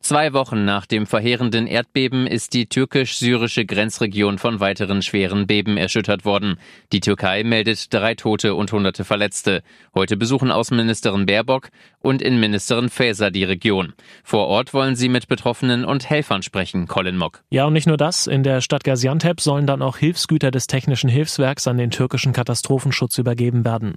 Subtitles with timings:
[0.00, 6.24] Zwei Wochen nach dem verheerenden Erdbeben ist die türkisch-syrische Grenzregion von weiteren schweren Beben erschüttert
[6.24, 6.58] worden.
[6.92, 9.62] Die Türkei meldet drei Tote und hunderte Verletzte.
[9.94, 13.92] Heute besuchen Außenministerin Baerbock und Innenministerin Faeser die Region.
[14.22, 17.42] Vor Ort wollen sie mit Betroffenen und Helfern sprechen, Colin Mock.
[17.50, 18.28] Ja, und nicht nur das.
[18.28, 23.18] In der Stadt Gaziantep sollen dann auch Hilfsgüter des Technischen Hilfswerks an den türkischen Katastrophenschutz
[23.18, 23.96] übergeben werden.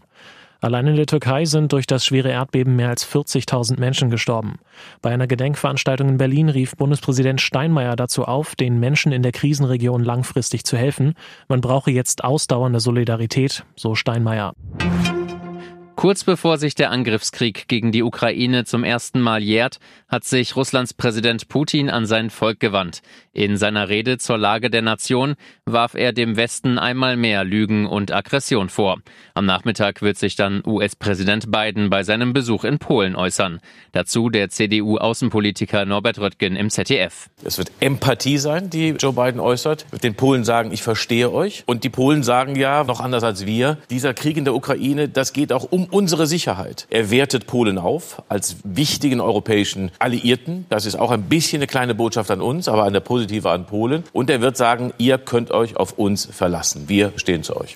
[0.61, 4.59] Allein in der Türkei sind durch das schwere Erdbeben mehr als 40.000 Menschen gestorben.
[5.01, 10.03] Bei einer Gedenkveranstaltung in Berlin rief Bundespräsident Steinmeier dazu auf, den Menschen in der Krisenregion
[10.03, 11.15] langfristig zu helfen.
[11.47, 14.53] Man brauche jetzt ausdauernde Solidarität, so Steinmeier.
[16.01, 20.95] Kurz bevor sich der Angriffskrieg gegen die Ukraine zum ersten Mal jährt, hat sich Russlands
[20.95, 23.03] Präsident Putin an sein Volk gewandt.
[23.33, 28.11] In seiner Rede zur Lage der Nation warf er dem Westen einmal mehr Lügen und
[28.11, 28.97] Aggression vor.
[29.35, 33.59] Am Nachmittag wird sich dann US-Präsident Biden bei seinem Besuch in Polen äußern.
[33.91, 37.29] Dazu der CDU-Außenpolitiker Norbert Röttgen im ZDF.
[37.43, 39.85] Es wird Empathie sein, die Joe Biden äußert.
[39.91, 41.63] Wird den Polen sagen, ich verstehe euch.
[41.67, 45.31] Und die Polen sagen ja, noch anders als wir, dieser Krieg in der Ukraine, das
[45.31, 46.87] geht auch um unsere Sicherheit.
[46.89, 50.65] Er wertet Polen auf als wichtigen europäischen Alliierten.
[50.69, 54.03] Das ist auch ein bisschen eine kleine Botschaft an uns, aber eine positive an Polen.
[54.13, 56.87] Und er wird sagen, ihr könnt euch auf uns verlassen.
[56.87, 57.75] Wir stehen zu euch.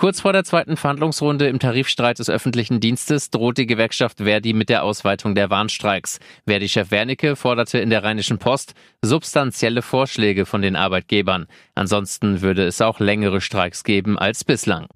[0.00, 4.70] Kurz vor der zweiten Verhandlungsrunde im Tarifstreit des öffentlichen Dienstes droht die Gewerkschaft Verdi mit
[4.70, 6.20] der Ausweitung der Warnstreiks.
[6.46, 11.48] Verdi-Chef Wernicke forderte in der Rheinischen Post substanzielle Vorschläge von den Arbeitgebern.
[11.74, 14.86] Ansonsten würde es auch längere Streiks geben als bislang.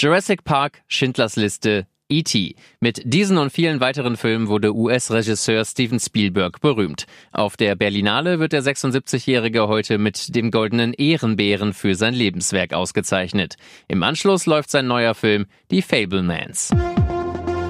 [0.00, 2.54] Jurassic Park, Schindlers Liste, E.T.
[2.78, 7.06] Mit diesen und vielen weiteren Filmen wurde US-Regisseur Steven Spielberg berühmt.
[7.32, 13.56] Auf der Berlinale wird der 76-Jährige heute mit dem goldenen Ehrenbären für sein Lebenswerk ausgezeichnet.
[13.88, 16.70] Im Anschluss läuft sein neuer Film Die Fablemans.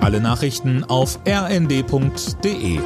[0.02, 2.78] Alle Nachrichten auf rnd.de